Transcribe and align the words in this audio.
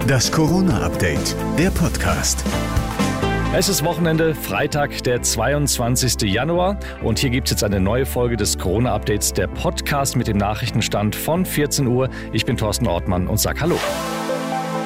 Das 0.00 0.32
Corona-Update, 0.32 1.36
der 1.58 1.70
Podcast. 1.70 2.44
Es 3.54 3.68
ist 3.68 3.84
Wochenende, 3.84 4.34
Freitag, 4.34 5.02
der 5.04 5.22
22. 5.22 6.22
Januar. 6.22 6.78
Und 7.02 7.18
hier 7.18 7.30
gibt 7.30 7.48
es 7.48 7.52
jetzt 7.52 7.64
eine 7.64 7.80
neue 7.80 8.06
Folge 8.06 8.36
des 8.36 8.58
Corona-Updates, 8.58 9.32
der 9.32 9.46
Podcast 9.46 10.16
mit 10.16 10.26
dem 10.26 10.38
Nachrichtenstand 10.38 11.14
von 11.14 11.44
14 11.44 11.86
Uhr. 11.86 12.08
Ich 12.32 12.44
bin 12.44 12.56
Thorsten 12.56 12.86
Ortmann 12.86 13.28
und 13.28 13.38
sag 13.38 13.60
Hallo. 13.60 13.78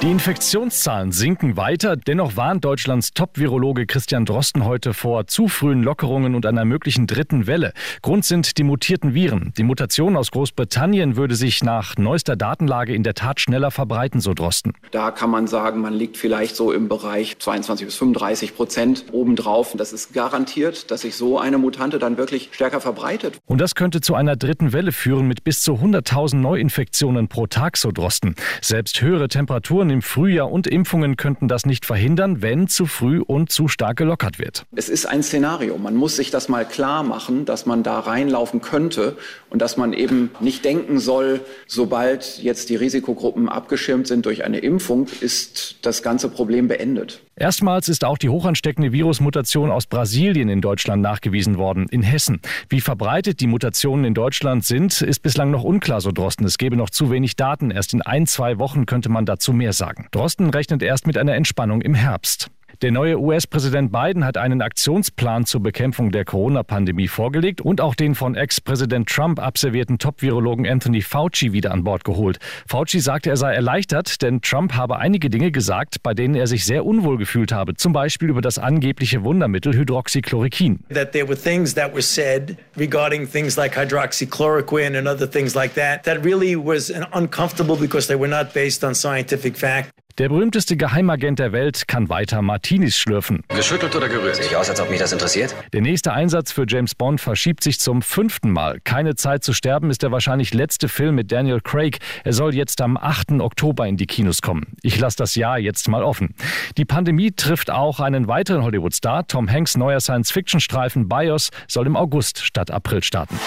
Die 0.00 0.12
Infektionszahlen 0.12 1.10
sinken 1.10 1.56
weiter. 1.56 1.96
Dennoch 1.96 2.36
warnt 2.36 2.64
Deutschlands 2.64 3.14
Top-Virologe 3.14 3.84
Christian 3.84 4.24
Drosten 4.24 4.64
heute 4.64 4.94
vor 4.94 5.26
zu 5.26 5.48
frühen 5.48 5.82
Lockerungen 5.82 6.36
und 6.36 6.46
einer 6.46 6.64
möglichen 6.64 7.08
dritten 7.08 7.48
Welle. 7.48 7.72
Grund 8.00 8.24
sind 8.24 8.58
die 8.58 8.62
mutierten 8.62 9.12
Viren. 9.12 9.52
Die 9.58 9.64
Mutation 9.64 10.16
aus 10.16 10.30
Großbritannien 10.30 11.16
würde 11.16 11.34
sich 11.34 11.64
nach 11.64 11.96
neuester 11.96 12.36
Datenlage 12.36 12.94
in 12.94 13.02
der 13.02 13.14
Tat 13.14 13.40
schneller 13.40 13.72
verbreiten, 13.72 14.20
so 14.20 14.34
Drosten. 14.34 14.74
Da 14.92 15.10
kann 15.10 15.30
man 15.30 15.48
sagen, 15.48 15.80
man 15.80 15.94
liegt 15.94 16.16
vielleicht 16.16 16.54
so 16.54 16.70
im 16.70 16.88
Bereich 16.88 17.36
22 17.40 17.86
bis 17.86 17.96
35 17.96 18.54
Prozent 18.54 19.06
obendrauf. 19.10 19.74
Das 19.76 19.92
ist 19.92 20.14
garantiert, 20.14 20.92
dass 20.92 21.00
sich 21.00 21.16
so 21.16 21.40
eine 21.40 21.58
Mutante 21.58 21.98
dann 21.98 22.18
wirklich 22.18 22.50
stärker 22.52 22.80
verbreitet. 22.80 23.40
Und 23.46 23.60
das 23.60 23.74
könnte 23.74 24.00
zu 24.00 24.14
einer 24.14 24.36
dritten 24.36 24.72
Welle 24.72 24.92
führen 24.92 25.26
mit 25.26 25.42
bis 25.42 25.60
zu 25.60 25.72
100.000 25.72 26.36
Neuinfektionen 26.36 27.26
pro 27.26 27.48
Tag, 27.48 27.76
so 27.76 27.90
Drosten. 27.90 28.36
Selbst 28.62 29.02
höhere 29.02 29.26
Temperaturen 29.26 29.87
Temperaturen 29.88 29.90
im 29.90 30.02
Frühjahr 30.02 30.50
und 30.50 30.66
Impfungen 30.66 31.16
könnten 31.16 31.48
das 31.48 31.66
nicht 31.66 31.86
verhindern, 31.86 32.42
wenn 32.42 32.68
zu 32.68 32.86
früh 32.86 33.20
und 33.20 33.50
zu 33.50 33.68
stark 33.68 33.96
gelockert 33.96 34.38
wird. 34.38 34.66
Es 34.74 34.88
ist 34.88 35.06
ein 35.06 35.22
Szenario. 35.22 35.78
Man 35.78 35.94
muss 35.94 36.16
sich 36.16 36.30
das 36.30 36.48
mal 36.48 36.64
klar 36.66 37.02
machen, 37.02 37.44
dass 37.44 37.66
man 37.66 37.82
da 37.82 37.98
reinlaufen 38.00 38.60
könnte 38.60 39.16
und 39.50 39.62
dass 39.62 39.76
man 39.76 39.92
eben 39.92 40.30
nicht 40.40 40.64
denken 40.64 40.98
soll, 40.98 41.40
sobald 41.66 42.38
jetzt 42.38 42.68
die 42.70 42.76
Risikogruppen 42.76 43.48
abgeschirmt 43.48 44.06
sind 44.06 44.26
durch 44.26 44.44
eine 44.44 44.58
Impfung, 44.58 45.06
ist 45.20 45.76
das 45.82 46.02
ganze 46.02 46.28
Problem 46.28 46.68
beendet. 46.68 47.22
Erstmals 47.38 47.88
ist 47.88 48.04
auch 48.04 48.18
die 48.18 48.30
hochansteckende 48.30 48.92
Virusmutation 48.92 49.70
aus 49.70 49.86
Brasilien 49.86 50.48
in 50.48 50.60
Deutschland 50.60 51.02
nachgewiesen 51.02 51.56
worden, 51.56 51.86
in 51.88 52.02
Hessen. 52.02 52.40
Wie 52.68 52.80
verbreitet 52.80 53.40
die 53.40 53.46
Mutationen 53.46 54.04
in 54.04 54.14
Deutschland 54.14 54.64
sind, 54.64 55.02
ist 55.02 55.20
bislang 55.20 55.52
noch 55.52 55.62
unklar, 55.62 56.00
so 56.00 56.10
Drosten. 56.10 56.44
Es 56.44 56.58
gebe 56.58 56.76
noch 56.76 56.90
zu 56.90 57.12
wenig 57.12 57.36
Daten. 57.36 57.70
Erst 57.70 57.94
in 57.94 58.02
ein, 58.02 58.26
zwei 58.26 58.58
Wochen 58.58 58.86
könnte 58.86 59.08
man 59.08 59.24
dazu 59.24 59.52
mehr 59.52 59.72
sagen. 59.72 60.08
Drosten 60.10 60.50
rechnet 60.50 60.82
erst 60.82 61.06
mit 61.06 61.16
einer 61.16 61.34
Entspannung 61.34 61.80
im 61.80 61.94
Herbst. 61.94 62.50
Der 62.80 62.92
neue 62.92 63.18
US-Präsident 63.18 63.90
Biden 63.90 64.24
hat 64.24 64.36
einen 64.36 64.62
Aktionsplan 64.62 65.46
zur 65.46 65.60
Bekämpfung 65.60 66.12
der 66.12 66.24
Corona-Pandemie 66.24 67.08
vorgelegt 67.08 67.60
und 67.60 67.80
auch 67.80 67.96
den 67.96 68.14
von 68.14 68.36
Ex-Präsident 68.36 69.08
Trump 69.08 69.40
abservierten 69.40 69.98
Top-Virologen 69.98 70.64
Anthony 70.64 71.02
Fauci 71.02 71.52
wieder 71.52 71.72
an 71.72 71.82
Bord 71.82 72.04
geholt. 72.04 72.38
Fauci 72.68 73.00
sagte, 73.00 73.30
er 73.30 73.36
sei 73.36 73.52
erleichtert, 73.52 74.22
denn 74.22 74.42
Trump 74.42 74.74
habe 74.74 74.98
einige 74.98 75.28
Dinge 75.28 75.50
gesagt, 75.50 76.04
bei 76.04 76.14
denen 76.14 76.36
er 76.36 76.46
sich 76.46 76.64
sehr 76.64 76.86
unwohl 76.86 77.18
gefühlt 77.18 77.50
habe, 77.50 77.74
zum 77.74 77.92
Beispiel 77.92 78.28
über 78.28 78.42
das 78.42 78.58
angebliche 78.58 79.24
Wundermittel 79.24 79.74
Hydroxychloroquin. 79.74 80.78
That 80.94 81.10
there 81.10 81.26
were 81.26 81.36
things 81.36 81.74
that 81.74 81.92
were 81.92 82.00
said 82.00 82.58
regarding 82.76 83.28
things 83.28 83.56
like 83.56 83.76
hydroxychloroquine 83.76 84.96
and 84.96 85.08
other 85.08 85.28
things 85.28 85.56
like 85.56 85.74
that 85.74 86.04
that 86.04 86.24
really 86.24 86.54
was 86.54 86.92
uncomfortable 87.12 87.74
because 87.74 88.06
they 88.06 88.16
were 88.16 88.30
not 88.30 88.54
based 88.54 88.84
on 88.84 88.94
scientific 88.94 89.56
fact. 89.56 89.90
Der 90.18 90.28
berühmteste 90.28 90.76
Geheimagent 90.76 91.38
der 91.38 91.52
Welt 91.52 91.86
kann 91.86 92.08
weiter 92.08 92.42
Martinis 92.42 92.98
schlürfen. 92.98 93.44
Geschüttelt 93.54 93.94
oder 93.94 94.08
gerührt? 94.08 94.34
Sieht 94.34 94.52
aus, 94.52 94.68
als 94.68 94.80
ob 94.80 94.90
mich 94.90 94.98
das 94.98 95.12
interessiert. 95.12 95.54
Der 95.72 95.80
nächste 95.80 96.12
Einsatz 96.12 96.50
für 96.50 96.64
James 96.66 96.96
Bond 96.96 97.20
verschiebt 97.20 97.62
sich 97.62 97.78
zum 97.78 98.02
fünften 98.02 98.50
Mal. 98.50 98.80
Keine 98.82 99.14
Zeit 99.14 99.44
zu 99.44 99.52
sterben 99.52 99.90
ist 99.90 100.02
der 100.02 100.10
wahrscheinlich 100.10 100.52
letzte 100.52 100.88
Film 100.88 101.14
mit 101.14 101.30
Daniel 101.30 101.60
Craig. 101.60 101.98
Er 102.24 102.32
soll 102.32 102.52
jetzt 102.56 102.80
am 102.80 102.96
8. 102.96 103.40
Oktober 103.40 103.86
in 103.86 103.96
die 103.96 104.06
Kinos 104.06 104.42
kommen. 104.42 104.72
Ich 104.82 104.98
lasse 104.98 105.18
das 105.18 105.36
Jahr 105.36 105.60
jetzt 105.60 105.86
mal 105.86 106.02
offen. 106.02 106.34
Die 106.78 106.84
Pandemie 106.84 107.30
trifft 107.30 107.70
auch 107.70 108.00
einen 108.00 108.26
weiteren 108.26 108.64
Hollywood-Star. 108.64 109.28
Tom 109.28 109.48
Hanks' 109.48 109.76
neuer 109.76 110.00
Science-Fiction-Streifen 110.00 111.08
BIOS 111.08 111.50
soll 111.68 111.86
im 111.86 111.94
August 111.94 112.40
statt 112.40 112.72
April 112.72 113.04
starten. 113.04 113.38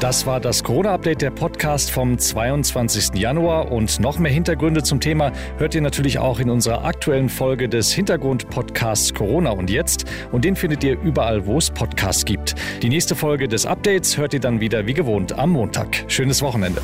Das 0.00 0.26
war 0.26 0.40
das 0.40 0.62
Corona-Update, 0.62 1.22
der 1.22 1.30
Podcast 1.30 1.90
vom 1.90 2.18
22. 2.18 3.14
Januar. 3.14 3.72
Und 3.72 3.98
noch 3.98 4.18
mehr 4.18 4.30
Hintergründe 4.30 4.82
zum 4.82 5.00
Thema 5.00 5.32
hört 5.56 5.74
ihr 5.74 5.80
natürlich 5.80 6.18
auch 6.18 6.38
in 6.38 6.50
unserer 6.50 6.84
aktuellen 6.84 7.30
Folge 7.30 7.66
des 7.66 7.92
Hintergrund-Podcasts 7.92 9.14
Corona 9.14 9.50
und 9.50 9.70
jetzt. 9.70 10.04
Und 10.32 10.44
den 10.44 10.54
findet 10.54 10.84
ihr 10.84 11.00
überall, 11.00 11.46
wo 11.46 11.56
es 11.56 11.70
Podcasts 11.70 12.26
gibt. 12.26 12.56
Die 12.82 12.90
nächste 12.90 13.16
Folge 13.16 13.48
des 13.48 13.64
Updates 13.64 14.18
hört 14.18 14.34
ihr 14.34 14.40
dann 14.40 14.60
wieder 14.60 14.86
wie 14.86 14.94
gewohnt 14.94 15.32
am 15.38 15.50
Montag. 15.50 16.04
Schönes 16.08 16.42
Wochenende. 16.42 16.82